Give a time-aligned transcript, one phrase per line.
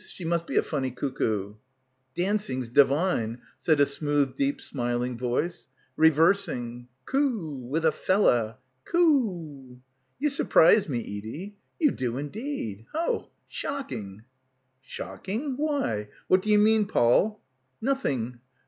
[0.09, 1.57] She must be a funny cuckoo!"
[2.15, 5.67] "Dancing's divine," said a smooth deep smil ing voice.
[5.95, 6.87] "Reversing.
[7.05, 7.67] Khoo!
[7.69, 8.57] with a fella.
[8.87, 9.79] Khooo!"
[10.17, 11.55] "You surprise me, Edie.
[11.79, 12.87] You do indeed.
[12.93, 13.29] Hoh.
[13.47, 14.23] Shocking."
[14.81, 15.55] "Shocking?
[15.55, 16.09] Why?
[16.27, 17.39] What do you mean, Poll?"
[17.79, 18.39] "Nothing.